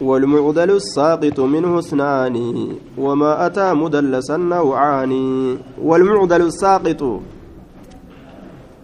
والمعدل 0.00 0.70
الساقط 0.70 1.40
منه 1.40 1.78
اثنان 1.78 2.36
وما 2.98 3.46
أتى 3.46 3.74
مدلسا 3.74 4.36
نوعان. 4.36 5.12
والمعدل 5.82 6.42
الساقط 6.42 7.20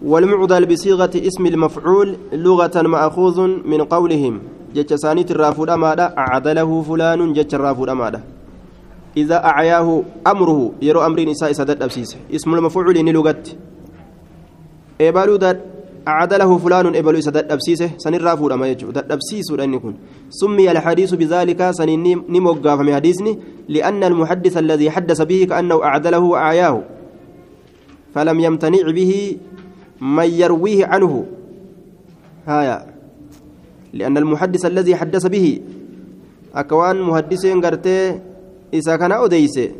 والمعدل 0.02 0.66
بصيغة 0.66 1.10
اسم 1.16 1.46
المفعول 1.46 2.16
لغة 2.32 2.82
مأخوذ 2.82 3.38
من 3.64 3.80
قولهم. 3.82 4.40
جتش 4.74 4.94
سانيت 4.94 5.30
الرافود 5.30 5.70
أمادا 5.70 6.14
أعدله 6.18 6.82
فلان 6.82 7.32
جتش 7.32 7.54
الرافود 7.54 7.88
أمادا 7.88 8.20
إذا 9.16 9.44
أعياه 9.44 10.02
أمره 10.26 10.72
يرو 10.82 11.00
أمر 11.06 11.20
نساء 11.20 11.52
سدد 11.52 11.82
أبسيس. 11.82 12.16
اسم 12.34 12.54
المفعول 12.54 12.96
لغة 12.98 13.42
إبالو 15.00 15.36
داد 15.36 15.75
عدله 16.06 16.58
فلان 16.58 16.96
إبلو 16.96 17.20
سدد 17.20 17.52
أبسيسه 17.52 17.90
سنر 17.98 18.22
رافود 18.22 18.52
أما 18.52 18.66
يجو 18.68 18.94
أبسيس 18.94 19.50
يكون 19.50 19.94
سمي 20.30 20.70
الحديث 20.70 21.14
بذلك 21.14 21.70
سنين 21.70 22.22
نموقع 22.28 22.74
من 22.76 22.94
حديثني 22.94 23.38
لأن 23.68 24.04
المحدث 24.04 24.56
الذي 24.56 24.90
حدث 24.90 25.22
به 25.22 25.46
كأنه 25.50 25.82
أعدله 25.84 26.18
وأعياه. 26.18 26.82
فلم 28.14 28.40
يمتنع 28.40 28.90
به 28.90 29.36
من 30.00 30.28
يرويه 30.30 30.86
عنه. 30.86 31.26
هايا. 32.46 32.86
لأن 33.92 34.16
المحدث 34.16 34.66
الذي 34.66 34.96
حدث 34.96 35.26
به 35.26 35.60
أكوان 36.54 37.02
محدثين 37.02 37.60
قرتي 37.60 38.20
إذا 38.74 38.96
كان 38.96 39.12
أوديسي. 39.12 39.72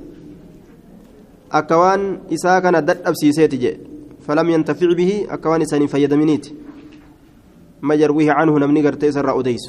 أكوان 1.53 2.19
إذا 2.35 2.59
كان 2.59 2.85
دد 2.85 2.99
أبسيسي 3.07 3.47
تجي. 3.47 3.96
فلم 4.27 4.51
ينتفع 4.51 4.93
به 4.93 5.27
أكوان 5.31 5.65
سن 5.65 5.87
فيدمنيت 5.87 6.47
ما 7.83 7.95
يرويه 7.95 8.33
عنه 8.33 8.59
نمني 8.59 8.87
قرتي 8.87 9.13
سر 9.13 9.31
أوديس 9.31 9.65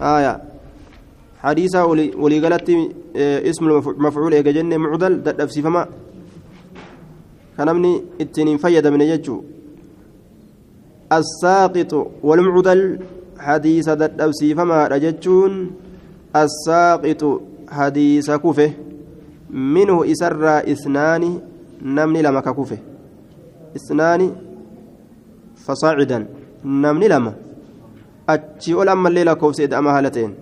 آية. 0.00 0.42
حديثة 1.40 1.84
ولي 2.22 2.38
قالت 2.40 2.68
اسم 3.16 3.64
المفعول 3.68 4.34
إيجا 4.34 4.50
جنة 4.50 4.76
معدل 4.76 5.22
دد 5.22 5.40
أبسي 5.40 5.62
فما 5.62 5.88
كنمني 7.56 8.02
اتنين 8.20 8.56
فيدمن 8.56 9.00
يجو. 9.00 9.36
الساقط 11.12 11.92
والمعدل 12.22 12.98
حديث 13.38 13.88
دد 13.88 14.20
أبسي 14.20 14.54
فما 14.54 14.88
رجتشون 14.88 15.70
الساقط 16.36 17.22
حديث 17.68 18.30
كفه 18.30 18.70
منه 19.50 19.96
إسر 20.12 20.44
إثنان 20.72 21.40
namni 21.80 22.22
lama 22.22 22.42
ka 22.42 22.54
kufe 22.54 22.78
isnaani 23.74 24.32
fasaacidan 25.66 26.26
namni 26.64 27.08
lama 27.08 27.32
achii 28.26 28.74
ol 28.74 28.88
ammallee 28.88 29.24
lakkoofsa 29.24 29.62
eda'ama 29.62 29.92
haala 29.92 30.10
ta'een 30.16 30.34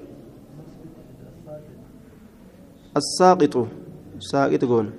assaaqitu 3.00 3.66
saaqixi 4.30 4.66
goona 4.66 4.90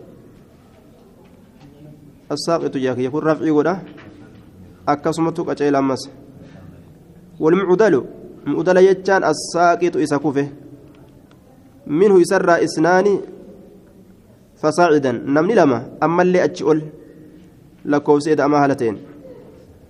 assaaqitu 2.36 2.80
jaakiyya 2.86 3.12
kun 3.12 3.23
rafcii 3.30 3.56
godha 3.58 3.76
akkasumatu 4.86 5.45
qaceela 5.50 5.80
ammas 5.84 6.04
walmucudalu 7.40 8.00
mucudala 8.45 8.82
jechaan 8.88 9.23
assaaqitu 9.32 10.00
isa 10.06 10.20
kufe 10.20 10.44
minhu 12.00 12.20
isarraa 12.26 12.60
isnaani 12.67 13.14
فصاعدا. 14.61 15.11
نمني 15.11 15.55
لما؟ 15.55 15.79
أما 16.03 16.21
اللي 16.21 16.43
أتشؤل 16.43 16.81
لكوف 17.85 18.23
سيد 18.23 18.41
أما 18.41 18.63
هالتين 18.63 18.97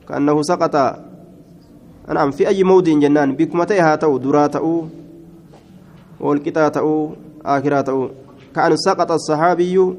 كأنه 0.10 0.42
سقط. 0.42 0.76
نعم 2.10 2.32
في 2.32 2.48
أي 2.48 2.64
موضع 2.64 2.94
جنان؟ 2.94 3.36
بكمتي 3.36 3.80
هاتو 3.80 4.18
دراتو 4.18 4.86
والكتا 6.20 6.70
تأو 6.70 7.12
آخرا 7.46 7.82
تأو. 7.82 8.10
كأن 8.56 8.78
سقط 8.78 9.12
الصحابي 9.12 9.94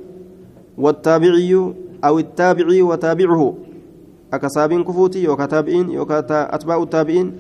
والتابعي 0.79 1.73
أو 2.05 2.19
التابعي 2.19 2.83
وتابعه. 2.83 3.55
أكساب 4.33 4.83
كفوتي 4.83 5.29
وكتابعين 5.29 5.99
وكتا 5.99 6.55
أتباع 6.55 6.83
التابعين 6.83 7.39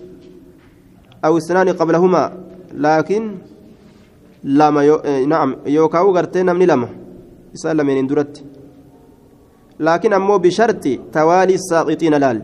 أو 1.24 1.36
السنان 1.36 1.68
قبلهما. 1.68 2.32
لكن 2.74 3.34
لما 4.44 4.82
يو... 4.82 4.96
نعم 5.26 5.56
يوكاو 5.66 6.16
غرتين 6.16 6.46
نمني 6.46 6.66
لما؟ 6.66 6.88
Isaan 7.56 7.76
lameeniin 7.76 8.08
duratti 8.10 8.44
laakiin 9.86 10.14
ammoo 10.18 10.38
bisharti 10.46 10.92
tawaalii 11.16 11.58
saaqixiina 11.70 12.18
laal 12.24 12.40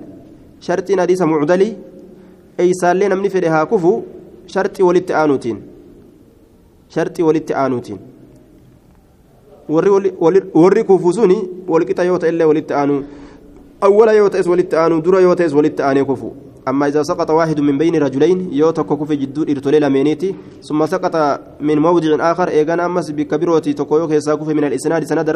shartiin 0.66 0.98
hadiisa 1.02 1.26
mucdalii 1.32 1.72
eeysaallee 2.64 3.08
namni 3.12 3.30
fedhe 3.34 3.48
haa 3.54 3.66
kufu 3.72 3.92
sharxii 4.54 4.86
walitti 4.88 5.12
aanuutiin 5.20 5.58
sharxii 6.94 7.24
walitti 7.28 7.54
aanuutiin 7.62 8.00
warri 10.54 10.84
kufu 10.90 11.12
suni 11.12 11.38
walqixa 11.68 12.04
yoo 12.10 12.18
ta'ellee 12.24 12.46
walitti 12.50 12.74
aanuu 12.80 13.00
awwala 13.88 14.12
yoo 14.12 14.28
ta'es 14.30 14.46
walitti 14.52 14.76
aanuu 14.82 15.00
dura 15.06 15.20
yoo 15.20 15.34
ta'es 15.40 15.54
walitti 15.58 15.82
aanee 15.82 16.04
kufu 16.10 16.34
أما 16.68 16.86
إذا 16.86 17.02
سقط 17.02 17.30
واحد 17.30 17.60
من 17.60 17.78
بين 17.78 17.94
رجلين 17.96 18.48
يوتك 18.52 18.86
كف 18.86 19.12
جدود 19.12 19.50
إرتولي 19.50 19.78
لمينيتي 19.78 20.34
ثم 20.68 20.86
سقط 20.86 21.40
من 21.60 21.78
موضع 21.78 22.32
آخر 22.32 22.48
إيغان 22.48 22.80
أمس 22.80 23.10
بكبيروتي 23.10 23.72
تكويوك 23.72 24.10
يساقف 24.10 24.48
من 24.48 24.64
الإسناد 24.64 25.04
سند 25.04 25.28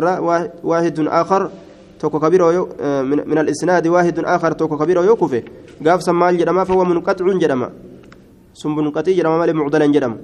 واحد 0.62 0.96
آخر 1.00 1.50
توكو 2.00 2.18
كبيرو 2.20 2.68
من 3.30 3.38
الإسناد 3.38 3.86
واحد 3.86 4.18
آخر 4.18 4.52
توكو 4.52 4.76
كبيرو 4.78 5.02
يوكفه 5.02 5.42
قاف 5.86 6.02
سمال 6.02 6.38
جرما 6.38 6.64
فهو 6.64 6.84
منقطع 6.84 7.26
جرما 7.38 7.70
ثم 8.62 8.76
منقطع 8.76 9.12
جرما 9.12 9.38
مالي 9.38 9.52
معضلا 9.52 9.86
جرما 9.86 10.16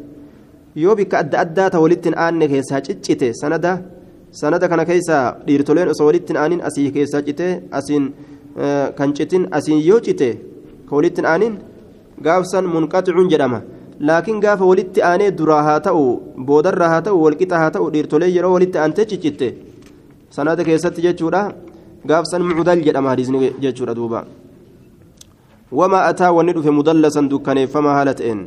yoo 0.77 0.95
bikka 0.97 1.19
adda 1.19 1.39
addaa 1.41 1.71
ta 1.73 1.79
walittiin 1.81 2.17
aanne 2.25 2.47
keessaa 2.53 2.81
ciccite 2.87 3.29
sanada 3.41 3.71
sanada 4.41 4.69
kana 4.69 4.85
keessa 4.85 5.37
dhiirtoleen 5.47 5.89
osoo 5.93 6.07
walittiin 6.07 6.37
aanin 6.37 6.61
asii 6.69 6.91
keessaa 6.97 7.23
cite 7.29 7.47
asiin 7.79 8.05
kan 8.99 9.15
walittiin 10.91 11.27
aanin 11.33 11.55
gaafsan 12.27 12.67
munqaxicuun 12.75 13.31
jedhama 13.33 13.61
laakiin 14.01 14.41
gaafa 14.41 14.65
walitti 14.71 15.03
aanee 15.11 15.31
duraa 15.39 15.63
haa 15.69 15.81
ta'u 15.87 16.05
boodarraa 16.51 16.91
haa 16.95 17.03
ta'u 17.09 17.23
walqixa 17.25 17.63
haa 17.63 17.71
ta'u 17.79 17.89
dhiirtolee 17.95 18.31
yeroo 18.37 18.53
walitti 18.57 18.79
aantee 18.83 19.07
ciccitte 19.13 19.49
sanada 20.37 20.65
keessatti 20.69 21.07
jechuudha 21.07 21.43
gaafsan 22.11 22.47
mucdal 22.51 22.85
jedhama 22.89 23.11
hadiisni 23.15 23.51
jechuudha 23.65 23.99
duuba 23.99 24.27
wamaa 25.81 26.05
ataa 26.13 26.33
wanni 26.39 26.57
dhufe 26.59 26.79
mudallatan 26.79 27.31
dukkaneeffamaa 27.33 27.99
haala 27.99 28.15
ta'een 28.21 28.47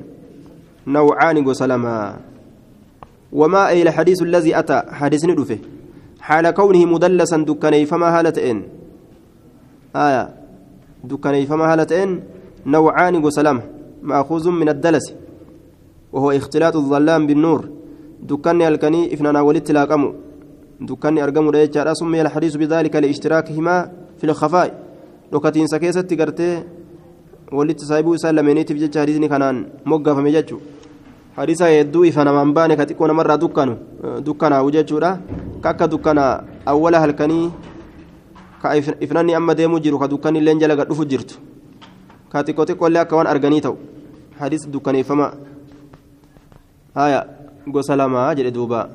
نوعان 0.87 1.37
وسلما 1.47 2.17
وما 3.33 3.67
أي 3.69 3.81
الحديث 3.81 4.21
الذي 4.21 4.59
أتى 4.59 4.81
حديث 4.91 5.25
ندفه 5.25 5.59
حال 6.19 6.49
كونه 6.51 6.85
مدلسا 6.85 7.37
دكاني 7.37 7.85
فما 7.85 8.19
هالتين 8.19 8.57
آية 9.95 10.23
دكاني 10.23 10.38
فما 11.45 11.73
هالتين 11.73 12.09
نوعان 12.65 13.15
وسلام 13.25 13.61
مأخوذ 14.03 14.49
من 14.49 14.69
الدلس 14.69 15.13
وهو 16.13 16.31
اختلاط 16.31 16.75
الظلام 16.75 17.27
بالنور 17.27 17.69
دكاني 18.23 18.67
الكني 18.67 19.13
إفنانا 19.13 19.41
ولدت 19.41 19.71
لاقمو 19.71 20.13
دكاني 20.81 21.23
أرقمو 21.23 21.49
ريتشارا 21.49 21.93
سمي 21.93 22.21
الحديث 22.21 22.55
بذلك 22.55 22.95
لاشتراكهما 22.95 23.91
في 24.17 24.23
الخفاء 24.23 24.69
لوكاتين 25.31 25.67
سكيست 25.67 26.13
قرتي 26.13 26.63
lameeniitiif 27.51 28.77
jecha 28.77 28.99
hadiisni 28.99 29.29
kanaan 29.29 29.65
moggaafame 29.85 30.31
jechuudha 30.31 30.65
hadiisa 31.35 31.67
hedduu 31.67 32.05
ifa 32.05 32.23
namaan 32.23 32.53
baane 32.53 32.75
ka 32.75 32.85
xiqqoo 32.85 33.07
namarraa 33.07 33.37
dukkanu 33.37 33.77
dukkanaa'u 34.25 34.71
jechuudha 34.71 35.17
ka 35.61 35.69
akka 35.69 35.87
dukkana 35.87 36.43
awwala 36.65 36.99
halkanii 36.99 37.51
ka 38.61 38.75
ifnanni 38.77 39.35
amma 39.35 39.55
deemuu 39.55 39.79
jiru 39.79 39.99
ka 39.99 40.07
dukkanni 40.07 40.39
illee 40.39 40.59
jala 40.59 40.85
dhufu 40.85 41.05
jirtu 41.05 41.35
ka 42.31 42.43
xiqqoo 42.43 42.65
xiqqoollee 42.65 43.01
akka 43.01 43.15
waan 43.15 43.27
arganii 43.27 43.61
ta'u 43.61 43.77
hadiisa 44.39 44.69
dukkaneeffama 44.69 45.31
haya 46.95 47.25
gosa 47.67 47.95
lamaa 47.95 48.33
jedhe 48.35 48.51
duuba 48.51 48.89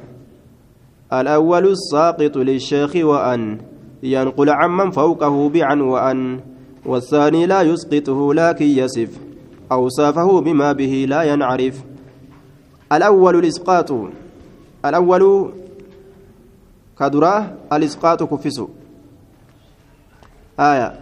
الأول 1.20 1.66
الساقط 1.66 2.36
للشيخ 2.36 2.92
وأن 2.96 3.58
ينقل 4.02 4.50
عمن 4.50 4.90
فوقه 4.90 5.48
بعن 5.48 5.80
وأن 5.80 6.40
والثاني 6.86 7.46
لا 7.46 7.62
يسقطه 7.62 8.34
لكن 8.34 8.64
يصف 8.64 9.10
أوصافه 9.72 10.40
بما 10.40 10.72
به 10.72 11.06
لا 11.08 11.22
ينعرف 11.22 11.84
الأول 12.92 13.36
الإسقاط 13.36 13.90
الأول 14.84 15.52
كدراه 16.98 17.52
الإسقاط 17.72 18.22
كفس 18.22 18.62
آية. 20.60 21.00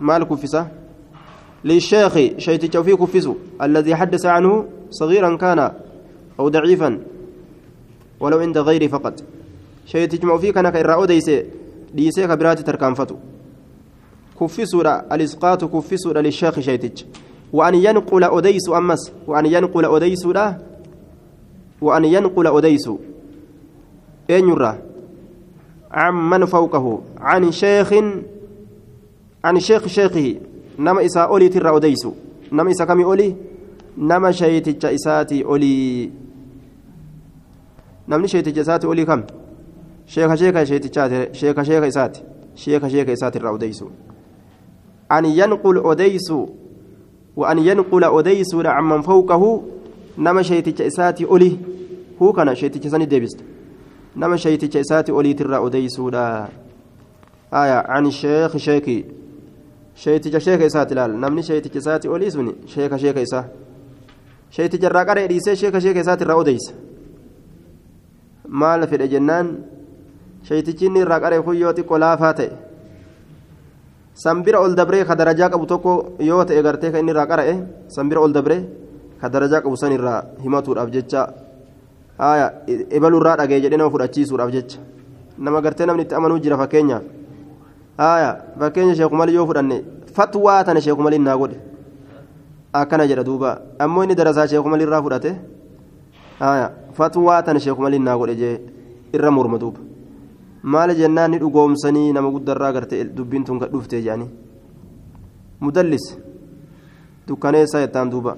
مال 0.00 0.24
كفسة 0.24 0.66
للشيخ 1.64 2.14
شيت 2.38 2.76
في 2.76 2.96
كفس 2.96 3.30
الذي 3.62 3.94
حدث 3.94 4.26
عنه 4.26 4.64
صغيرا 4.90 5.36
كان 5.36 5.72
أو 6.40 6.48
ضعيفا 6.48 6.98
ولو 8.20 8.38
عند 8.38 8.58
غيره 8.58 8.86
فقط. 8.86 9.22
شيت 9.86 10.26
فيه 10.26 10.52
كان 10.52 10.70
كإرأو 10.70 11.04
ديسي 11.04 11.46
ديسي 11.94 12.26
كبرات 12.26 12.60
تركان 12.60 12.94
فتو. 12.94 13.16
كفسودا 14.40 15.14
الإسقاط 15.14 15.64
كفسودا 15.64 16.22
للشيخ 16.22 16.60
شيتج 16.60 17.02
وأن 17.52 17.74
ينقل 17.74 18.24
أديس 18.24 18.68
أمس 18.68 19.12
وأن 19.26 19.46
ينقل 19.46 19.84
أديس 19.84 20.26
لا 20.26 20.58
وأن 21.80 22.04
ينقل 22.04 22.46
أديس 22.46 22.90
أين 24.30 24.48
يرى؟ 24.48 24.78
عمن 25.92 26.44
فوقه 26.44 27.00
عن 27.18 27.52
شيخ 27.52 27.94
عن 29.44 29.60
شيخ 29.60 29.86
شيخه 29.86 30.36
نما 30.78 31.06
إساء 31.06 31.28
أولي 31.28 31.48
ترى 31.48 31.76
أديس 31.76 32.08
نما 32.52 32.70
إساء 32.70 32.86
كمي 32.86 33.04
أولي؟ 33.04 33.36
نما 33.98 34.32
شيتج 34.32 34.86
إساتي 34.86 35.44
أولي. 35.44 36.10
namni 38.08 38.28
sheeticha 38.28 38.60
isaati 38.60 38.86
olii 38.86 39.06
kam 39.06 39.22
sheeka 40.06 40.36
sheeka 40.36 40.66
sheetichaati 40.66 41.38
sheeka 41.38 41.64
sheeka 41.64 41.86
isaati 41.86 42.22
sheeka 42.54 42.90
sheeka 42.90 43.12
isaati 43.12 43.38
irraa 43.38 43.52
odeysu 43.52 43.90
an 45.08 45.24
yanqul 45.24 45.78
odeysu 45.78 46.48
وأن 47.36 47.58
ينقل 47.58 48.04
أديس 48.04 48.54
عمن 48.54 49.02
فوقه 49.02 49.62
نما 50.18 50.42
شيتك 50.42 50.82
إساتي 50.82 51.24
أولي. 51.24 51.56
هو 52.22 52.32
كان 52.32 52.54
شيتك 52.54 52.88
سني 52.88 53.04
ديبست. 53.04 53.40
نما 54.16 54.36
شيتك 54.36 54.76
إساتي 54.76 55.12
أولي 55.12 55.34
ترى 55.34 55.66
أديس 55.66 56.00
آية 57.52 57.78
عن 57.88 58.06
الشيخ 58.06 58.56
شيكي 59.94 60.30
شيتك 60.30 60.38
شيخ 60.38 60.60
إساتي 60.60 60.94
لال 60.94 61.20
نمني 61.20 61.42
شيتك 61.42 61.76
إساتي 61.76 62.08
أولي 62.08 62.30
سني 62.30 62.54
شيخ 62.66 62.96
شيخ 62.96 63.16
إسا 63.16 63.44
شيتك 64.50 64.84
الراقر 64.84 65.24
إديسي 65.24 65.56
شيخ 65.56 65.78
شيخ 65.78 65.96
إساتي 65.96 66.24
رأى 66.24 66.40
أديس 66.40 66.72
maal 68.52 68.84
fedhe 68.90 69.08
jennaan 69.08 69.46
shaytichi 70.44 70.86
inni 70.86 71.00
irraa 71.00 71.20
qaree 71.24 71.40
kun 71.42 71.56
yoo 71.56 71.72
xiqqoo 71.72 71.98
laafaa 71.98 72.32
ta'e 72.38 72.50
sanbira 74.14 74.60
ol 74.60 74.74
dabree 74.74 75.04
ka 75.08 75.14
darajaa 75.16 75.48
qabu 75.48 75.66
tokko 75.66 75.92
yoo 76.20 76.44
ta'e 76.44 76.62
gartee 76.62 76.90
kan 76.92 77.00
inni 77.00 77.12
irraa 77.14 77.26
qara'e 77.26 77.54
sanbira 77.88 78.20
ol 78.20 78.32
dabree 78.32 78.60
ka 79.20 79.28
darajaa 79.28 79.62
qabu 79.64 79.76
san 79.76 79.92
irraa 79.92 80.20
himatuudhaaf 80.44 80.90
jecha 80.90 81.22
haaya 82.18 82.46
ebalurraa 82.90 83.36
dhagee 83.40 83.60
jedhee 83.64 83.78
nama 83.80 83.90
fudhachiisuudhaaf 83.90 84.50
jecha 84.52 84.78
nama 85.38 85.60
gartee 85.64 85.86
namni 85.86 86.02
itti 86.02 86.14
amanuu 86.14 86.38
jira 86.44 86.56
fakkeenyaaf 86.60 87.02
haaya 87.98 88.30
fakkeenya 88.60 88.94
sheekumalii 89.00 89.34
yoo 89.34 89.46
fudhanne 89.46 89.76
fatwaa 90.16 90.64
tana 90.64 90.80
sheekumaliin 90.80 91.24
naa 91.28 91.36
godhe 91.36 91.56
akkana 92.80 93.06
jedha 93.10 93.24
duuba 93.24 93.50
ammoo 93.78 94.04
inni 94.04 94.14
darasaa 94.20 94.46
sheekumalii 94.52 94.86
irraa 94.88 95.02
fudhate 95.06 95.32
haaya 96.38 96.70
fatwaa 96.98 97.42
tana 97.42 97.60
sheekumaliin 97.60 98.04
naa 98.08 98.16
godhe 98.22 98.36
jee 98.42 98.54
irra 99.18 99.30
morma 99.30 99.58
duuba 99.64 99.80
maal 100.62 100.94
jennaan 101.00 101.30
ni 101.30 101.38
dhugoomsanii 101.42 102.12
nama 102.16 102.30
guddarraa 102.34 102.72
garte 102.72 103.04
dubbiin 103.16 103.44
tun 103.44 103.58
dhufte 103.60 103.96
jedhanii 104.02 104.30
mudallis 105.60 106.06
dukkaneessaa 107.28 107.80
jettaan 107.84 108.10
duuba 108.10 108.36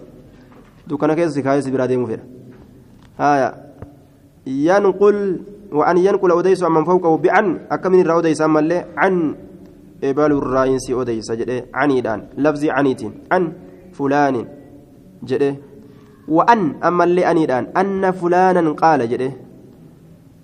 dukkana 0.89 1.15
keessa 1.19 1.43
kaayessi 1.43 1.71
biraa 1.75 1.89
deemuu 1.89 2.07
fedha 2.07 2.25
haaya 3.19 3.49
yanqul 4.47 5.19
وأن 5.75 5.97
ينقل 5.99 6.39
أديس 6.39 6.63
عمن 6.63 6.85
فوقه 6.85 7.17
بعن 7.17 7.61
أكمل 7.71 8.01
الرا 8.01 8.19
أديس 8.19 8.41
أما 8.43 8.61
اللي 8.61 8.85
عن 8.97 9.35
إبال 10.05 10.33
الراينسي 10.33 11.01
أديس 11.01 11.33
جده 11.33 11.67
عني 11.75 11.99
الآن 11.99 12.21
لفظي 12.39 12.71
عنيت 12.71 13.03
عن 13.33 13.53
فلان 13.93 14.47
جده 15.25 15.57
وأن 16.29 16.75
أما 16.85 17.05
اللي 17.05 17.31
أني 17.31 17.45
الآن 17.45 17.65
أن 17.77 18.11
فلانا 18.11 18.73
قال 18.73 19.09
جده 19.09 19.33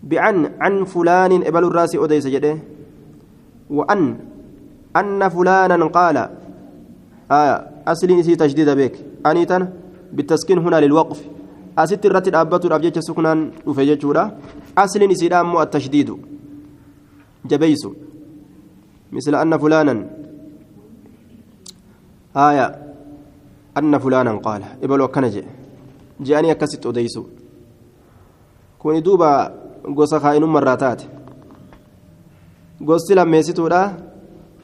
بعن 0.03 0.50
عن 0.61 0.85
فلان 0.85 1.32
إبل 1.47 1.65
الراس 1.65 1.97
أديس 1.97 2.27
جده 2.27 2.59
وأن 3.71 4.17
أن 4.97 5.29
فلانا 5.29 5.87
قال 5.87 6.17
آه 7.31 7.67
أصلي 7.88 8.37
تجديد 8.37 8.69
بك 8.71 8.94
أنيتنا 9.27 9.73
بالتسكين 10.12 10.59
هنا 10.59 10.81
للوقف. 10.81 11.29
أست 11.85 12.06
الرتب 12.06 12.35
أبت 12.35 12.65
الأبجد 12.65 12.99
سكنان 12.99 13.38
وفججورا 13.67 14.25
أصل 14.79 15.00
نسي 15.11 15.29
أمو 15.35 15.62
التشديد 15.62 16.11
جبيس 17.50 17.82
مثل 19.12 19.35
أن 19.35 19.53
فلانا 19.59 19.94
آية 22.37 22.67
أن 23.79 23.99
فلانا 23.99 24.32
قال 24.47 24.62
إبل 24.82 25.00
وكنجي 25.00 25.43
جاءني 26.21 26.50
أكست 26.50 26.87
أديسو 26.87 27.25
كوني 28.79 29.00
دوبا 29.00 29.61
gosa 29.81 30.21
kaa'inummaa 30.21 30.77
taate. 30.77 31.09
Gosti 32.85 33.15
lammeessituudha. 33.15 34.11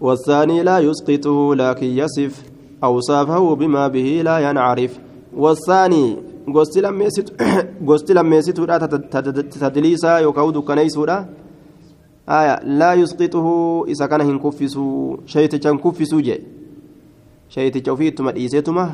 والثاني 0.00 0.62
لا 0.62 0.78
يسقطه 0.78 1.54
لكن 1.54 1.86
يصف 1.86 2.42
أوصافه 2.84 3.54
بما 3.54 3.88
به 3.88 4.22
لا 4.24 4.38
ينعرف 4.38 4.98
والثاني 5.36 6.16
gosti 6.52 8.14
lammeessituudha 8.14 8.78
tadliisaa 9.60 10.20
yookaan 10.20 10.54
dukkaneessuudha 10.54 11.16
laa 12.80 12.94
yusqixuhu 12.94 13.84
isa 13.94 14.08
kana 14.08 14.24
hin 14.24 14.38
kuffisu 14.38 14.84
shayticha 15.26 15.70
hin 15.70 15.78
kuffisuu 15.78 16.20
jee 16.28 16.40
shayticha 17.48 17.92
ofii 17.92 18.08
ittuma 18.12 18.32
dhiiseetuma 18.36 18.84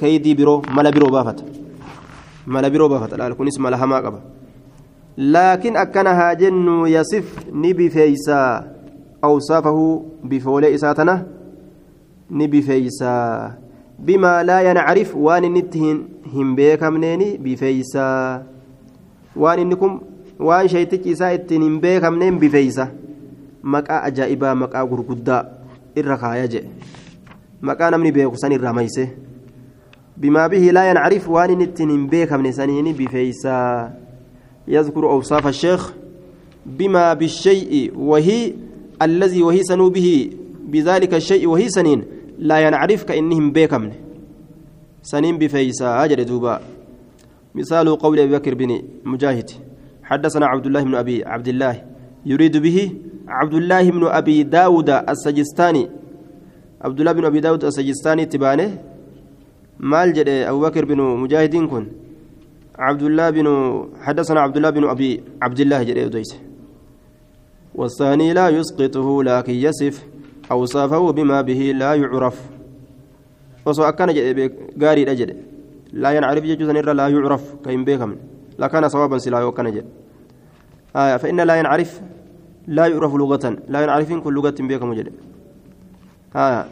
kaydii 0.00 0.34
biroo 0.34 0.62
mala 0.78 0.92
biroo 0.92 1.10
baafata 1.16 1.44
mala 2.46 2.70
biroo 2.70 2.88
baafata 2.88 3.16
laal 3.16 3.34
kunis 3.34 3.58
mala 3.58 3.76
hamaa 3.76 4.02
qaba 4.02 4.22
لكن 5.18 5.76
أكنها 5.76 6.32
جن 6.32 6.86
يصف 6.86 7.52
نبي 7.52 7.90
فيسا 7.90 8.72
أوصافه 9.24 10.04
بفولي 10.24 10.74
إساتنا 10.74 11.26
نبي 14.00 14.12
فيسا 14.12 14.18
بما 14.18 14.42
لا 14.42 14.70
ينعرف 14.70 15.16
وان 15.16 15.54
نتهن 15.54 16.02
هم 16.34 16.54
بيك 16.54 16.82
منيني 16.82 17.36
بفيسا. 17.36 18.42
وان 19.36 19.58
إنكم 19.58 20.00
وان 20.40 20.68
شيتك 20.68 21.08
إساءت 21.08 21.52
هم 21.52 21.80
بيك 21.80 22.04
منين 22.04 22.38
بفيسا. 22.38 22.88
مكا 23.64 24.06
أجائبا 24.06 24.54
مكا 24.54 24.80
غرقدا 24.80 25.52
الرخايا 25.98 26.46
جي 26.46 26.62
مكا 27.62 27.90
نمني 27.90 28.10
بيك 28.10 28.34
سن 28.34 28.52
الرميسه 28.52 29.08
بما 30.16 30.46
به 30.46 30.58
لا 30.58 30.90
ينعرف 30.90 31.28
وان 31.28 31.58
نتهن 31.58 31.90
هم 31.90 32.06
بيك 32.06 32.32
من 32.32 32.52
سنين 32.52 32.92
بفيسا. 32.92 33.92
يذكر 34.68 35.10
أوصاف 35.10 35.46
الشيخ 35.46 35.92
بما 36.66 37.14
بالشيء 37.14 37.92
وهي 37.98 38.52
الذي 39.02 39.42
وهي 39.42 39.62
سنو 39.62 39.90
به. 39.90 40.30
بذلك 40.62 41.14
الشيء 41.14 41.46
وهي 41.48 41.68
سنين. 41.68 42.04
لا 42.42 42.58
ينعرف 42.66 43.04
كأنهم 43.04 43.52
بيكم. 43.52 43.90
سنين 45.02 45.38
بفيسا 45.38 46.04
أجل 46.04 46.24
دوبا. 46.24 46.60
مثال 47.54 47.86
قول 48.02 48.18
أبي 48.20 48.32
بكر 48.36 48.54
بن 48.54 48.82
مجاهد. 49.04 49.50
حدثنا 50.02 50.46
عبد 50.46 50.66
الله 50.66 50.82
بن 50.82 50.94
أبي 50.94 51.24
عبد 51.24 51.48
الله. 51.48 51.74
يريد 52.26 52.56
به 52.56 52.78
عبد 53.28 53.54
الله 53.54 53.90
بن 53.90 54.04
أبي 54.06 54.42
داود 54.42 54.90
السجستاني. 54.90 55.84
عبد 56.82 56.98
الله 57.00 57.12
بن 57.12 57.24
أبي 57.24 57.40
داود 57.40 57.64
السجستاني 57.64 58.26
تبانه. 58.26 58.78
مال 59.78 60.12
جد 60.12 60.28
أبو 60.28 60.60
بكر 60.60 60.84
بن 60.84 60.98
مجاهد 61.22 61.56
كن. 61.56 61.86
عبد 62.78 63.02
الله 63.02 63.30
بن 63.30 63.46
حدثنا 64.02 64.40
عبد 64.40 64.56
الله 64.56 64.70
بن 64.70 64.84
أبي 64.84 65.10
عبد 65.42 65.60
الله 65.60 65.82
جل 65.82 65.98
أديس 65.98 66.36
والثاني 67.74 68.32
لا 68.32 68.48
يسقطه 68.48 69.22
لكن 69.22 69.54
يصف. 69.54 70.11
أوصافه 70.52 71.12
بما 71.12 71.40
به 71.40 71.60
لا 71.80 71.94
يعرف. 71.94 72.36
وسو 73.66 73.82
أكان 73.82 74.08
غاري 74.82 75.02
أجد 75.12 75.30
لا 75.92 76.10
ينعرف 76.10 76.42
جوزا 76.44 76.72
لا 76.72 77.08
يعرف. 77.08 77.44
كيم 77.64 77.84
بكم 77.84 78.16
لكان 78.58 78.88
صوابا 78.88 79.18
سلا 79.18 79.44
وكان 79.44 79.72
جد. 79.72 79.86
آية 80.96 81.16
فإن 81.16 81.40
لا 81.40 81.54
ينعرف 81.56 82.00
لا 82.66 82.86
يعرف 82.86 83.14
لغة. 83.14 83.56
لا 83.68 83.78
ينعرف 83.82 84.12
كل 84.12 84.34
لغة 84.34 84.54
بكم 84.60 84.94
جد. 84.94 85.08
آية 86.36 86.66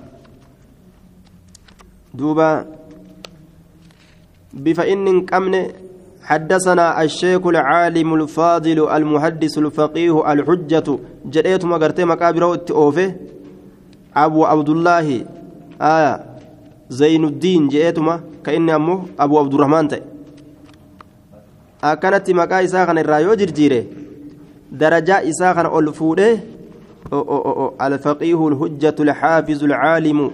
دوبا. 2.14 2.66
بفإن 4.54 5.26
كمن 5.26 5.54
حدثنا 6.22 7.02
الشيخ 7.02 7.46
العالم 7.46 8.14
الفاضل 8.14 8.78
المحدث 8.96 9.58
الفقيه 9.58 10.32
الحجة. 10.32 10.98
جريت 11.24 11.64
مقرتي 14.16 14.16
مقابر 14.16 14.16
أوفي 14.16 14.16
أبو 14.16 14.44
عبد 14.44 14.68
الله 14.68 15.24
آية 15.80 16.24
زين 16.88 17.24
الدين 17.24 17.68
جئتما 17.68 18.20
كأني 18.44 18.74
أمه 18.76 19.06
أبو 19.20 19.38
عبد 19.38 19.54
الرحمن 19.54 19.88
تي 19.88 20.02
أكنت 21.84 22.30
مقا 22.30 22.64
إساخن 22.64 22.98
الرايو 22.98 23.34
جرجيري 23.34 23.86
درجة 24.72 25.28
إساخن 25.28 25.78
ألفوده 25.78 26.38
الفقيه 27.82 28.48
الحجة 28.48 28.94
الحافظ 29.00 29.64
العالم 29.64 30.30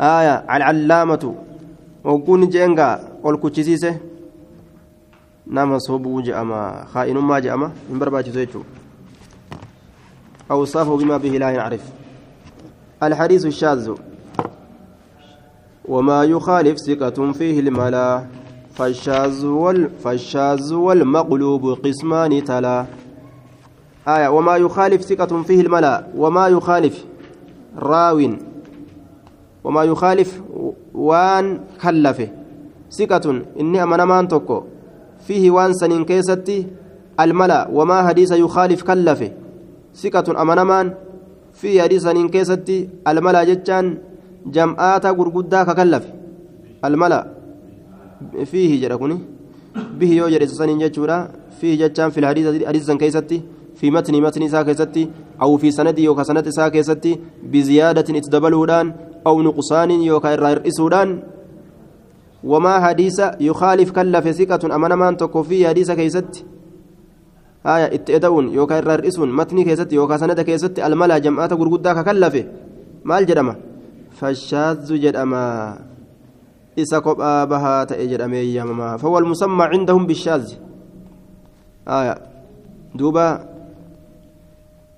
آية 0.00 0.34
العلامة 0.56 1.34
وكون 2.04 2.48
جنغا 2.48 3.00
والكوتشيسيسه 3.22 3.96
nama 5.48 5.80
sobuu 5.80 6.20
je'ama 6.20 6.84
kaa'inummaa 6.92 7.40
je'ama 7.40 7.72
hin 7.88 7.98
barbaachisu 7.98 8.38
jechuudha. 8.38 8.68
أوصافه 10.50 10.96
بما 10.96 11.16
به 11.16 11.28
لا 11.28 11.50
يعرف 11.50 11.80
الحديث 13.02 13.46
الشاذ. 13.46 13.90
وما 15.88 16.24
يخالف 16.24 16.76
ثقة 16.78 17.32
فيه 17.32 17.60
الملا. 17.60 18.24
فالشاذ 18.74 19.46
وال 19.46 19.90
فالشاذ 20.04 20.74
والمقلوب 20.74 21.78
قسمان 21.84 22.44
تلا. 22.44 22.86
آية 24.08 24.28
وما 24.28 24.56
يخالف 24.56 25.02
ثقة 25.02 25.42
فيه 25.42 25.60
الملا. 25.60 26.06
وما 26.16 26.48
يخالف 26.48 27.04
راو. 27.78 28.30
وما 29.64 29.82
يخالف 29.84 30.42
وان 30.94 31.60
كلفه. 31.82 32.28
ثقة 32.90 33.42
إني 33.60 33.82
أمنمان 33.82 34.28
توكو 34.28 34.62
فيه 35.26 35.50
وان 35.50 35.72
سنين 35.72 36.04
كيستي 36.04 36.66
الملا. 37.20 37.68
وما 37.72 38.08
حديث 38.08 38.32
يخالف 38.32 38.82
كلفه. 38.82 39.30
ثقة 39.94 40.42
أمنمان 40.42 40.94
في 41.60 41.82
حديث 41.82 42.02
سنين 42.06 42.28
كيستي 42.34 42.78
الملا 43.08 43.42
جتان 43.50 43.86
almala 46.82 47.26
fiihi 48.50 48.78
jedha 48.82 48.98
kuni 48.98 49.16
bihi 49.98 50.16
yoo 50.16 50.30
jedhe 50.30 50.46
saniin 50.46 50.80
jechuudha 50.80 51.16
fiihi 51.60 51.78
jechaan 51.78 52.10
fil 52.12 52.24
hadiisan 52.24 52.98
keessatti 52.98 53.42
fi 53.78 53.90
matni 53.90 54.20
matni 54.20 54.46
isaa 54.50 54.64
keessatti 54.64 55.08
aw 55.38 55.50
fi 55.58 55.72
sanadii 55.78 56.04
yookaan 56.08 56.28
sanad 56.30 56.46
isaa 56.46 56.70
keessatti 56.70 57.18
biziyaadatin 57.52 58.16
itti 58.20 58.30
dabaluudhaan 58.30 58.94
aw 59.24 59.34
nuqsaanin 59.48 60.02
yookaan 60.10 60.34
irraa 60.38 60.52
hir'isuudhaan 60.54 61.10
wamaa 62.52 62.78
hadiisa 62.86 63.34
yukhaalif 63.48 63.92
kallafe 63.92 64.32
siqatun 64.40 64.72
amanamaan 64.72 65.16
tokko 65.16 65.42
fi 65.42 65.62
hadiisa 65.70 65.96
keessatti 65.96 66.44
haya 67.64 67.88
itti 67.92 68.14
eda'uun 68.18 68.52
yookaan 68.54 68.82
irraa 68.82 68.96
hir'isuun 68.98 69.30
matni 69.30 69.64
keessatti 69.64 69.96
yookaan 69.96 70.18
sanada 70.18 70.44
keessatti 70.44 70.82
almala 70.82 71.20
jam'aata 71.20 71.56
gurguddaa 71.56 71.94
kakallafe 71.94 72.46
maal 73.04 73.26
jedhama 73.26 73.56
فالشاذ 74.18 74.90
جدما 74.98 75.78
إسا 76.78 76.98
قبا 76.98 77.44
بها 77.44 77.84
تأجرمي 77.84 78.42
يمما 78.58 78.96
فهو 78.96 79.18
المسمى 79.18 79.64
عندهم 79.64 80.06
بالشاذ 80.06 80.44
آية 81.88 82.14
دوبا 82.94 83.28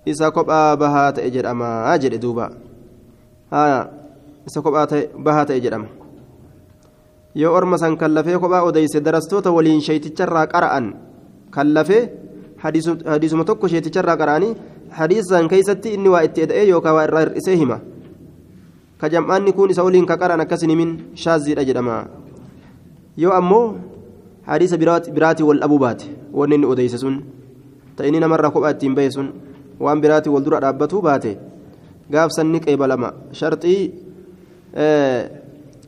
إسا 0.08 0.28
قبا 0.28 0.74
بها 0.74 1.10
تأجرما 1.10 1.94
أجر 1.94 2.16
دوبا 2.16 2.46
آية 3.52 3.80
إسا 4.48 4.60
قبا 4.60 4.84
بها 5.20 5.44
تأجرما 5.44 5.88
yoo 7.30 7.54
orma 7.54 7.78
san 7.78 7.94
kallafee 7.94 8.38
kophaa 8.42 8.66
odeyse 8.66 8.98
darastoota 9.06 9.52
waliin 9.54 9.78
sheeticharraa 9.86 10.50
qara'an 10.50 10.86
kallafee 11.54 12.10
hadiisuma 12.62 13.44
tokko 13.44 13.68
sheeticharraa 13.68 14.16
qara'anii 14.22 14.54
hadiisa 14.98 15.36
san 15.36 15.48
keeysatti 15.48 15.94
inni 15.96 16.08
waa 16.14 16.22
itti 16.28 16.42
eda'ee 16.46 16.66
yookaan 16.68 16.94
waa 16.94 17.04
irraa 17.08 17.22
hir'isee 17.24 17.56
hima 17.62 17.80
ka 19.00 19.08
jam'aanni 19.08 19.52
kun 19.52 19.70
isa 19.70 19.84
waliin 19.84 20.06
ka 20.06 20.16
qaran 20.22 20.40
akkasin 20.44 20.70
himin 20.70 20.90
shaaziidha 21.24 21.64
jedhama 21.64 21.96
yoo 23.16 23.32
ammoo 23.32 23.64
hadiisa 24.50 24.78
biraatii 24.78 25.46
wal 25.50 25.60
dhabuu 25.64 25.78
baate 25.78 26.10
wanni 26.32 26.54
inni 26.60 26.66
odeyse 26.74 26.98
sun 26.98 27.22
ta'ini 27.96 28.20
namarraa 28.20 28.50
kophaa 28.50 28.74
ittiin 28.76 28.94
bahe 28.94 29.10
sun 29.16 29.32
waan 29.80 30.00
biraatii 30.00 30.32
wal 30.36 30.44
dura 30.44 30.60
dhaabbatuu 30.60 31.02
baate 31.08 31.36
gaafsan 32.10 32.52
ni 32.52 32.60
qeebalama 32.60 33.12
sharxii 33.40 33.82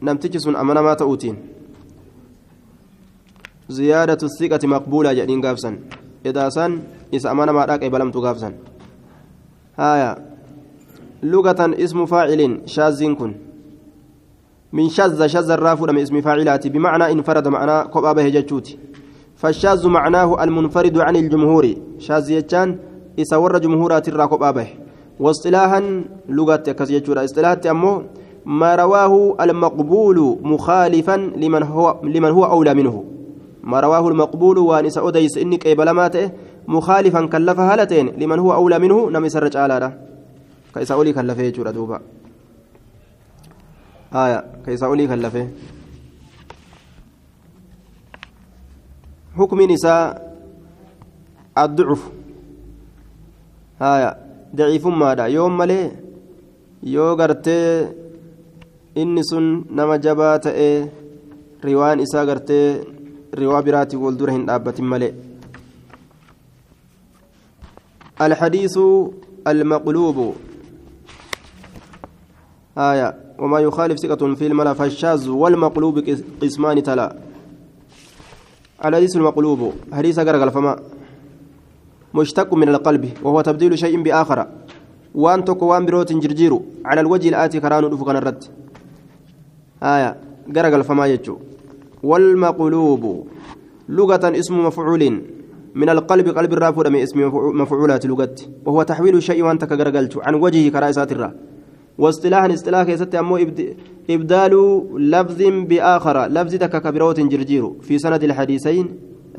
namtichi 0.08 0.40
sun 0.40 0.56
amanamaa 0.56 0.96
ta'uutiin 1.02 1.36
ziyaadatu 3.78 4.28
siqati 4.38 4.66
maqbuulaa 4.74 5.14
jedhiin 5.18 5.40
gaafsan 5.46 5.76
edaasaan 6.24 6.80
isa 7.12 7.30
amanamaadhaa 7.30 7.78
qeebalamtu 7.78 8.20
gaafsan. 8.20 8.54
Haayaa 9.78 10.32
لغة 11.22 11.74
اسم 11.84 12.06
فاعل 12.06 12.60
شاذ 12.66 13.14
كن 13.14 13.32
من 14.72 14.88
شذ 14.88 15.26
شذ 15.26 15.50
الرافد 15.50 15.90
من 15.90 15.98
اسم 15.98 16.20
فاعلات 16.20 16.66
بمعنى 16.66 17.12
انفرد 17.12 17.48
معنى 17.48 17.88
قبا 17.94 18.12
به 18.12 18.28
جتشوتي 18.28 18.78
فالشاذ 19.36 19.88
معناه 19.88 20.44
المنفرد 20.44 20.98
عن 20.98 21.16
الجمهور 21.16 21.74
شاذ 21.98 22.30
يجان 22.30 22.78
إسور 23.20 23.58
جمهورات 23.58 24.08
الراقب 24.08 24.54
به 24.54 24.68
واصطلاحا 25.20 26.04
لغة 26.28 26.56
كسيجورا 26.56 27.24
اصطلاحات 27.24 27.66
أمه 27.66 28.02
ما 28.46 28.74
رواه 28.74 29.36
المقبول 29.40 30.38
مخالفا 30.42 31.16
لمن 31.36 31.62
هو 31.62 32.00
لمن 32.02 32.30
هو 32.30 32.44
أولى 32.44 32.74
منه 32.74 33.04
ما 33.62 33.80
رواه 33.80 34.08
المقبول 34.08 34.58
وانس 34.58 34.98
أديس 34.98 35.38
إنك 35.38 35.66
إبلماته 35.66 36.30
مخالفا 36.68 37.26
كلف 37.26 37.58
هالتين 37.60 38.06
لمن 38.18 38.38
هو 38.38 38.54
أولى 38.54 38.78
منه 38.78 39.10
نمي 39.10 39.28
سرج 39.28 39.56
على 39.56 39.92
kan 40.72 41.26
lafee 41.28 41.52
jechuudha 41.52 41.72
duuba 41.72 42.00
haya 44.10 44.40
ka 44.64 44.72
isa 44.72 44.88
olii 44.88 45.08
kan 45.08 45.20
lafee 45.20 45.48
حكم 49.32 49.60
نساء 49.60 50.32
الضعف. 51.58 52.02
هايا 53.80 54.10
ضعيف 54.56 54.86
ماذا؟ 54.86 55.26
يوم 55.26 55.56
ملي 55.56 55.90
yoo 56.82 57.16
gartee 57.16 57.94
inni 58.94 59.22
sun 59.24 59.64
nama 59.70 59.98
jabaa 59.98 60.38
ta'e 60.38 60.90
riwaan 61.62 62.02
riwaa 63.32 63.62
biraatii 63.62 63.96
wal 63.96 64.16
dura 64.16 64.32
الحديث 68.22 68.78
المقلوب 69.46 70.34
آية 72.78 73.14
وما 73.38 73.58
يخالف 73.60 73.98
ثقة 73.98 74.34
في 74.34 74.46
الملا 74.46 74.72
فالشاذ 74.74 75.28
والمقلوب 75.28 75.98
قسمان 76.42 76.82
تلا 76.82 77.16
الحديث 78.84 79.16
المقلوب 79.16 79.72
حديث 79.92 80.18
غرغل 80.18 80.50
فما 80.50 80.76
مشتق 82.14 82.54
من 82.54 82.68
القلب 82.68 83.04
وهو 83.22 83.40
تبديل 83.40 83.78
شيء 83.78 84.02
بآخر 84.02 84.46
وان 85.14 85.44
تكو 85.44 85.66
وان 85.66 85.86
بروت 85.86 86.12
جرجيرو 86.12 86.62
على 86.84 87.00
الوجه 87.00 87.28
الآتي 87.28 87.58
دفقنا 87.58 88.18
الرد 88.18 88.44
آية 89.82 90.16
غرغل 90.56 90.84
فما 90.84 91.06
يجو 91.06 91.38
والمقلوب. 92.02 93.26
لغة 93.88 94.38
اسم 94.38 94.66
مفعول. 94.66 95.22
من 95.74 95.88
القلب 95.88 96.28
قلب 96.28 96.52
الرافع 96.52 96.88
من 96.88 96.96
اسم 96.96 97.18
مفعولات 97.60 98.06
لغة. 98.06 98.34
وهو 98.66 98.82
تحويل 98.82 99.22
شيء 99.22 99.42
وأنت 99.42 99.64
كغرغلت. 99.64 100.18
عن 100.18 100.34
وجهه 100.34 100.68
كرائسات 100.70 101.12
الرّ 101.12 101.32
واصطلاحا 101.98 102.54
اصطلاح 102.54 102.82
كيست 102.82 103.14
أمو 103.14 103.36
إبدال 104.10 104.54
لفظ 105.10 105.42
بآخر. 105.42 106.26
لفظ 106.26 106.54
تك 106.54 106.82
كبيرة 106.82 107.12
جرجير. 107.12 107.72
في 107.80 107.98
سند 107.98 108.24
الحديثين 108.24 108.86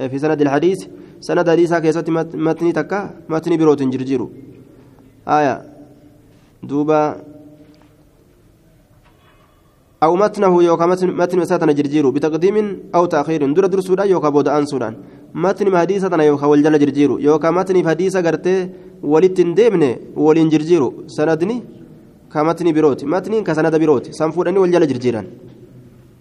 في 0.10 0.20
سند 0.20 0.41
الحديث 0.41 0.88
سند 1.20 1.50
حديثا 1.50 1.79
كيست 1.79 2.10
متني 2.36 2.72
تك 2.72 3.10
متني 3.29 3.58
بيروت 3.58 3.84
جرجير. 3.84 4.27
آية. 5.27 5.62
دوبا 6.63 7.15
أو 10.04 10.12
متنه 10.22 10.54
يوكا 10.70 10.86
متن 11.22 11.38
مساتنا 11.42 11.72
جرجير 11.78 12.06
بتقديم 12.16 12.58
أو 12.96 13.04
تأخير 13.14 13.42
در 13.58 13.66
درسودا 13.74 14.04
يوكا 14.14 14.30
بود 14.36 14.48
أنسودان 14.58 14.94
متن 15.44 15.68
حديثتنا 15.82 16.24
يوكا 16.30 16.46
والجل 16.52 16.76
جرجير 16.84 17.10
يوكا 17.28 17.50
متن 17.58 17.76
حديثا 17.90 18.20
قرتي 18.26 18.56
ولتن 19.12 19.50
ديمني 19.58 19.92
ولين 20.26 20.48
جرجير 20.54 20.84
سندني 21.18 21.58
ka 22.34 22.42
sanada 23.56 23.78
birooti 23.82 24.10
san 24.20 24.32
fuudhanii 24.34 24.62
wal 24.64 24.72
jala 24.74 24.88
jirjiiran 24.92 25.26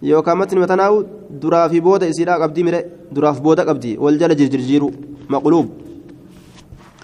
yookaan 0.09 0.37
matni 0.37 0.59
matanaa'u 0.63 0.97
duraa 1.41 1.69
fi 1.71 1.81
booda 1.81 2.05
isiidhaa 2.11 2.37
qabdii 2.43 2.65
mire 2.67 2.79
duraaf 3.15 3.37
booda 3.45 3.65
qabdi 3.69 3.97
wal 4.03 4.17
jala 4.21 4.35
jirjirjiiru 4.39 4.89
maqluub 5.33 5.67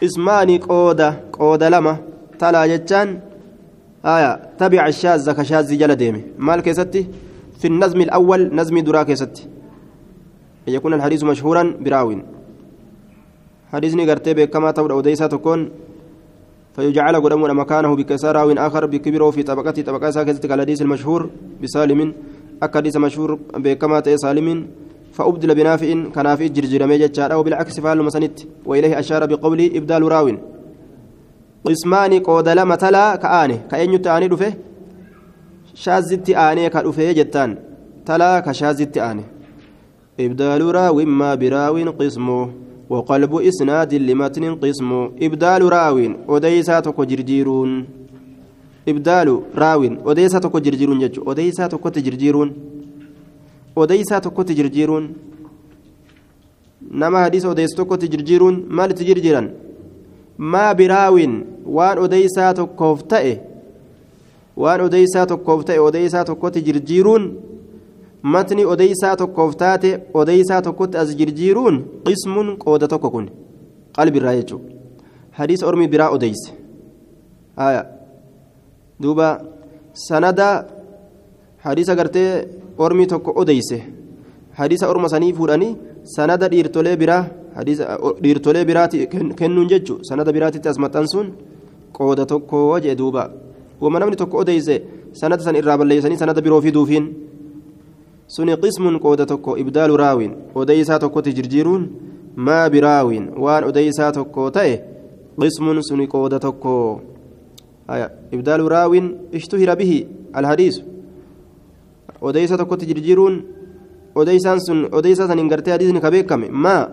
ismaani 0.07 0.59
qooda 0.67 1.07
qooda 1.37 1.69
lama 1.75 1.93
talaa 2.41 2.67
jechaan 2.71 3.09
آية 4.05 4.39
تبع 4.59 4.87
الشاذ 4.87 5.31
كشاذ 5.31 5.77
جل 5.77 5.95
ديمه 5.95 6.21
مال 6.37 6.59
كيستي؟ 6.59 7.07
في 7.59 7.67
النظم 7.67 8.01
الأول 8.01 8.55
نظم 8.55 8.79
درا 8.79 9.03
كيستي. 9.03 9.47
يكون 10.67 10.93
الحديث 10.93 11.23
مشهورا 11.23 11.75
براوين. 11.79 12.23
حديثني 13.73 14.09
قرتي 14.09 14.47
كما 14.47 14.71
تود 14.71 14.91
أوديسا 14.91 15.27
تكون 15.27 15.69
فيجعل 16.75 17.15
قدمنا 17.15 17.53
مكانه 17.53 17.95
بكسار 17.95 18.35
راو 18.35 18.51
آخر 18.51 18.85
بكبره 18.85 19.31
في 19.31 19.43
طبقته 19.43 19.81
طبقة 19.81 20.11
ساكتة 20.11 20.47
كالحديث 20.47 20.81
المشهور 20.81 21.29
بسالم. 21.63 22.13
أكاديس 22.63 22.97
مشهور 22.97 23.39
بكما 23.53 24.15
سالم. 24.15 24.67
فأبدل 25.13 25.55
بنافع 25.55 26.03
كنافع 26.15 26.45
جرجر 26.45 26.87
ميجتشار 26.87 27.33
أو 27.33 27.43
بالعكس 27.43 27.79
فعل 27.79 28.01
مسنت 28.01 28.39
وإليه 28.65 28.99
أشار 28.99 29.25
بقوله 29.25 29.71
إبدال 29.75 30.03
راو 31.66 31.72
قسمان 31.74 32.12
قود 32.20 32.48
لما 32.48 32.76
تلا 32.76 33.16
كآني 33.16 33.58
كأن 33.70 33.94
يتآني 33.94 34.28
دفه 34.28 34.52
شازت 35.74 36.30
آني 36.30 36.68
كدفه 36.68 37.12
جتان 37.12 37.56
تلا 38.06 38.40
كشازت 38.40 38.98
آني 38.98 39.24
إبدال 40.20 40.74
راو 40.74 40.96
ما 41.20 41.34
براو 41.34 41.76
قسمه 42.00 42.50
وقلب 42.90 43.32
إسناد 43.36 43.94
لمتن 43.94 44.54
قسم 44.54 44.90
إبدال 45.22 45.62
راو 45.72 45.98
وديسات 46.28 47.00
جرجيرون 47.00 47.70
ibdaalu 48.86 49.34
raawin 49.54 49.98
odeessaa 50.04 50.40
tokko 50.40 50.60
jirjiiruun 50.60 51.00
jechuudha 51.00 51.30
odeessaa 51.30 51.68
tokkotti 51.68 52.02
jirjiiruun 52.06 52.50
odeessaa 53.76 54.20
tokkotti 54.20 54.56
jirjiiruun 54.58 55.06
nama 56.90 57.22
hadiisa 57.24 57.48
odeessu 57.48 57.76
tokkotti 57.76 58.08
jirjiiruun 58.14 58.58
maalitti 58.68 59.06
jirjiiran 59.08 59.48
maa 60.38 60.74
biraawin 60.74 61.34
waan 61.77 61.97
odeessaa 62.05 62.53
tokkoof 62.59 63.03
ta'e 63.11 63.33
waan 64.63 64.81
odeessaa 64.87 65.25
tokkoof 65.31 65.61
ta'e 65.67 65.79
odeessaa 65.87 66.25
tokkotti 66.29 66.61
jirjiiruun 66.67 67.23
matni 68.33 68.65
odeessaa 68.73 69.15
tokkoof 69.21 69.55
taate 69.61 69.91
odeessaa 70.21 70.61
tokkotti 70.67 70.97
as 71.03 71.15
jirjiiruun 71.19 71.75
qismuun 72.07 72.49
qooda 72.63 72.87
tokko 72.93 73.09
kun 73.15 73.27
qalbirraa 73.97 74.35
jechuudha 74.39 74.73
hadiisa 75.39 75.67
ormi 75.67 75.87
biraa 75.93 76.09
odeesse 76.17 76.51
duuba 79.01 79.27
sanada 80.07 80.47
hadiisa 81.65 81.95
gartee 81.99 82.31
ormi 82.77 83.07
tokko 83.07 83.31
odeyse 83.41 83.77
hadiisa 84.59 84.89
orma 84.91 85.09
sanii 85.13 85.33
fuudhanii 85.37 85.77
sanada 86.15 86.47
dhiirtolee 86.51 86.95
biraa 87.01 87.23
dhiirtolee 88.23 88.65
biraati 88.69 89.07
kennuun 89.39 89.69
jechu 89.73 89.99
sanada 90.09 90.31
biraatitti 90.37 90.69
as 90.69 90.77
maxxansuun 90.83 91.27
qooda 91.99 92.25
tokko 92.31 92.79
jee 92.83 92.95
duuba 93.01 93.23
wama 93.81 93.99
namni 93.99 94.15
tokko 94.21 94.37
odeyse 94.43 94.75
sanada 95.21 95.43
san 95.43 95.59
irraa 95.61 95.77
balleeysanii 95.77 96.21
sanada 96.23 96.41
biroo 96.41 96.61
fiduufiin 96.61 97.05
suni 98.27 98.57
qismuun 98.63 98.99
qooda 99.03 99.25
tokko 99.25 99.57
ibdaalu 99.63 99.97
raawin 100.03 100.33
odeysaa 100.55 100.99
tokkotti 101.03 101.35
jirjiiruun 101.37 101.83
maa 102.35 102.65
biraawin 102.73 103.29
waan 103.43 103.69
odeysaa 103.69 104.11
tokko 104.17 104.51
ta'e 104.57 104.73
qismuun 105.39 105.83
suni 105.89 106.07
qooda 106.07 106.39
tokko 106.39 106.75
إبدال 108.33 108.61
راو 108.71 108.93
اشتهر 109.33 109.69
به 109.75 109.91
الحديث 110.37 110.75
odeysa 112.21 112.57
tokkotti 112.57 112.85
jirjiiruun 112.85 113.35
odeysaan 114.15 114.59
sun 114.61 114.79
odeysa 114.91 115.27
san 115.27 115.39
hin 115.39 115.47
gartee 115.47 115.71
hadiisni 115.71 116.01
ka 116.03 116.11
beekame 116.11 116.47
maa 116.51 116.83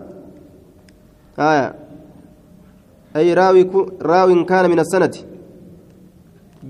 aya 3.17 3.49
ay 3.49 3.65
raawin 4.09 4.45
kaana 4.45 4.67
min 4.69 4.79
assanati 4.79 5.25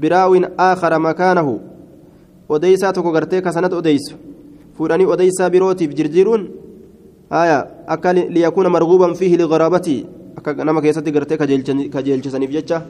biraawin 0.01 0.45
aakara 0.57 0.99
makaanahu 0.99 1.53
odeysaa 2.49 2.93
tokko 2.93 3.11
gartee 3.11 3.41
ka 3.41 3.51
sanat 3.51 3.73
odeysu 3.73 4.15
fuudhanii 4.77 5.09
odeysaa 5.15 5.49
birootiif 5.49 5.95
jirjiiruun 5.97 6.43
aya 7.29 7.57
akka 7.87 8.13
liyakuuna 8.13 8.69
marguuban 8.69 9.15
fiihi 9.19 9.37
ligaraabati 9.41 9.97
akka 10.37 10.63
nama 10.63 10.81
keessatti 10.81 11.11
gartee 11.11 11.37
kajeelchisaniif 11.37 12.51
jecha 12.51 12.81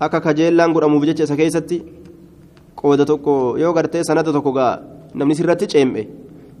akka 0.00 0.20
kajeellaan 0.20 0.72
godhamuuf 0.72 1.04
jecha 1.10 1.24
isa 1.24 1.36
keessatti 1.36 1.82
qooda 2.76 3.04
tokko 3.06 3.56
yoo 3.58 3.72
gartee 3.72 4.04
sanada 4.04 4.32
tokko 4.32 4.52
gaa 4.52 4.74
namni 5.14 5.34
sirratti 5.34 5.66
ceem'e 5.66 6.06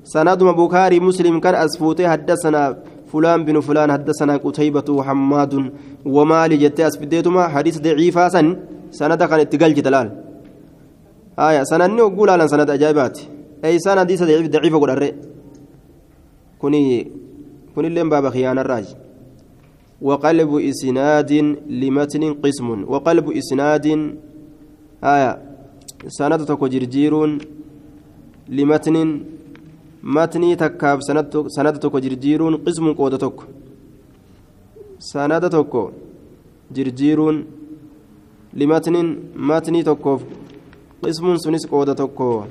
sanaduma 0.02 0.52
bukaarii 0.54 1.00
muslim 1.00 1.40
kan 1.40 1.54
as 1.54 1.78
fuutee 1.78 2.08
haddasanaa 3.08 3.44
fulaan 3.44 3.44
binu 3.44 3.62
fulaan 3.62 3.90
haddasanaa 3.90 4.38
qutaybatu 4.38 4.98
hammaadun 4.98 5.72
wamaali 6.04 6.58
jettee 6.58 6.84
as 6.84 6.98
fiddeetuma 6.98 7.48
hadiisa 7.48 7.80
daciifaa 7.80 8.30
san 8.30 8.56
sanada 8.90 9.28
kan 9.28 9.40
itti 9.40 9.58
galchita 9.58 9.90
laal 9.90 10.10
haya 11.36 11.64
sananni 11.64 12.00
hogguu 12.00 12.26
laalan 12.26 12.48
sanada 12.48 12.72
ajaa'ibaati 12.72 13.28
eeysaan 13.62 13.98
hadiisa 13.98 14.26
daciifa 14.26 14.78
godharre 14.78 15.14
kuni 16.58 17.10
kunilleen 17.74 18.08
baaba 18.10 18.30
khiyaanarraaji 18.30 19.08
وقلب 20.02 20.54
إسناد 20.54 21.32
لمتن 21.68 22.34
قسم 22.34 22.84
وقلب 22.88 23.30
إسناد 23.30 23.86
آية 25.04 25.32
سند 26.06 26.44
تكو 26.46 26.66
جرجيرون 26.66 27.38
لمتن 28.48 28.96
متني 30.02 30.56
تكاب 30.56 30.98
سند 31.56 31.78
تكو 31.80 31.98
جرجيرون 31.98 32.54
قسم 32.56 32.92
قودة 32.92 33.16
تكو 33.16 33.44
سند 34.98 35.50
تكو 35.50 35.90
جرجيرون 36.74 37.36
لمتن 38.54 38.96
متني 39.36 39.82
تكو 39.82 40.18
قسم 41.02 41.36
سنس 41.36 41.66
قودة 41.66 41.92
تكو 41.92 42.44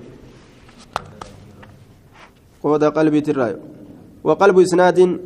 قودة 2.63 2.89
قلبي 2.89 3.21
تراي 3.21 3.55
وقلب 4.23 4.59
إسناد 4.59 5.19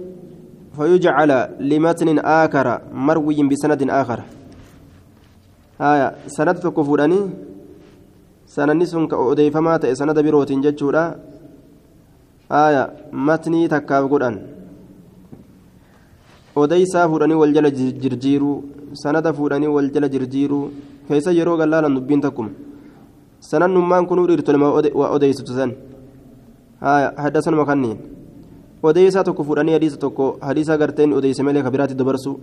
فيجعل 0.75 1.31
لمتن 1.59 2.19
آخر 2.19 2.67
مروي 2.93 3.43
بسند 3.49 3.89
آخر 3.89 4.19
آية 5.81 6.07
سند 6.27 6.55
تكفرني 6.59 7.19
سنني 8.45 8.85
سن 8.85 9.07
كأوديفما 9.07 9.77
تأي 9.77 9.95
سند 9.95 10.19
بروت 10.19 10.51
جتشورا 10.51 11.30
آية 12.51 12.83
متني 13.13 13.67
تكاف 13.67 14.05
قرآن 14.11 14.35
odeysaa 16.55 17.07
fuudhanii 17.07 17.39
wal 17.41 17.53
jala 17.55 17.69
jirjiiruu 17.71 18.55
sanada 19.01 19.31
fuudhanii 19.33 19.71
wal 19.75 19.89
jala 19.93 20.07
jirjiiruu 20.13 20.63
keessa 21.07 21.31
yeroo 21.37 21.57
gallaalan 21.61 21.95
dubbiin 21.97 22.21
takkuma 22.25 22.49
sanannummaan 23.49 24.07
kunuu 24.09 24.27
dhiirtolema 24.29 24.71
waa 24.99 25.11
odeysitu 25.17 25.53
san 25.59 25.71
haddasanuma 27.23 27.65
kanniin 27.69 27.97
odeysaa 28.89 29.23
tokko 29.27 29.43
fuudhanii 29.47 29.77
hadiisa 29.77 29.97
tokko 30.03 30.25
hadiisa 30.47 30.77
garteen 30.81 31.13
odeyse 31.19 31.43
malee 31.43 31.63
kabiraatti 31.67 31.95
dabarsu 32.01 32.33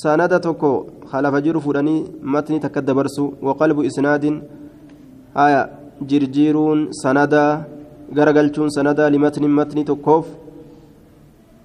sanada 0.00 0.40
tokko 0.46 0.70
halafa 1.12 1.40
jiru 1.46 1.60
fuudhanii 1.66 2.04
matni 2.34 2.60
takka 2.64 2.82
dabarsu 2.90 3.24
waqalbu 3.48 3.86
isnaadin 3.90 4.36
jirjiiruun 6.10 6.88
sanada 7.02 7.42
garagalchuun 8.14 8.70
sanada 8.70 9.10
limatni 9.10 9.48
matni 9.48 9.84
tokkoof 9.84 10.26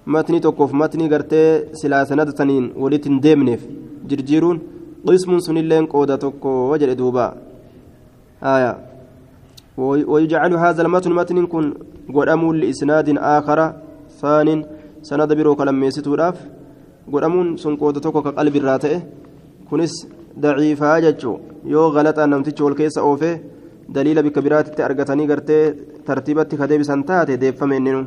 matni 0.06 0.40
tokkoof 0.40 0.72
matni 0.72 1.08
gartee 1.08 1.48
silaa 1.80 2.04
sanada 2.04 2.32
saniin 2.38 2.72
walitti 2.82 3.08
hin 3.08 3.20
deemneef 3.26 3.66
jirjiiruun 4.08 4.62
qismuun 5.06 5.44
sunilleen 5.46 5.86
qooda 5.92 6.18
tokko 6.24 6.54
jedhe 6.80 6.96
duuba 7.02 7.34
haya 8.40 8.72
ويجعل 10.12 10.52
هذا 10.54 10.82
المتن 10.82 11.12
متن 11.12 11.46
كن 11.46 11.74
قدمون 12.14 12.56
لإسناد 12.60 13.08
آخر 13.18 13.58
ثان 14.20 14.48
سند 15.02 15.32
برو 15.32 15.56
godhamuun 17.10 17.58
sun 17.58 17.76
qooda 17.76 18.00
tokko 18.00 18.22
ka 18.22 18.32
qalbi 18.32 18.58
irraa 18.60 18.78
ta'e 18.78 18.98
kunis 19.68 19.94
daciifaa 20.42 21.00
jechuu 21.04 21.36
yoo 21.74 21.90
galaxaan 21.94 22.30
namtichi 22.30 22.62
ol 22.62 22.74
keessa 22.80 23.02
oofee 23.08 23.40
argatanii 24.84 25.26
gartee 25.26 25.74
tartiibatti 26.06 26.56
ka 26.56 26.66
deebisan 26.66 27.04
taate 27.04 27.36
deeffame 27.36 27.76
inninu 27.76 28.06